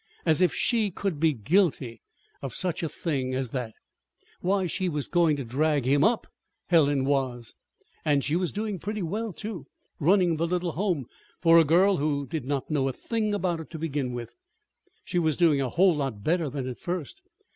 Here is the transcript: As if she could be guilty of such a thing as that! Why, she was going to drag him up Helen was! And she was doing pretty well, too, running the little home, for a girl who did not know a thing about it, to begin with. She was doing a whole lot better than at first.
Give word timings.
As 0.25 0.41
if 0.41 0.51
she 0.51 0.89
could 0.89 1.19
be 1.19 1.31
guilty 1.31 2.01
of 2.41 2.55
such 2.55 2.81
a 2.81 2.89
thing 2.89 3.35
as 3.35 3.51
that! 3.51 3.75
Why, 4.39 4.65
she 4.65 4.89
was 4.89 5.07
going 5.07 5.35
to 5.35 5.43
drag 5.45 5.85
him 5.85 6.03
up 6.03 6.25
Helen 6.69 7.05
was! 7.05 7.53
And 8.03 8.23
she 8.23 8.35
was 8.35 8.51
doing 8.51 8.79
pretty 8.79 9.03
well, 9.03 9.31
too, 9.31 9.67
running 9.99 10.37
the 10.37 10.47
little 10.47 10.71
home, 10.71 11.05
for 11.39 11.59
a 11.59 11.63
girl 11.63 11.97
who 11.97 12.25
did 12.25 12.45
not 12.45 12.71
know 12.71 12.87
a 12.87 12.93
thing 12.93 13.35
about 13.35 13.59
it, 13.59 13.69
to 13.69 13.77
begin 13.77 14.11
with. 14.13 14.33
She 15.03 15.19
was 15.19 15.37
doing 15.37 15.61
a 15.61 15.69
whole 15.69 15.95
lot 15.95 16.23
better 16.23 16.49
than 16.49 16.67
at 16.67 16.79
first. 16.79 17.21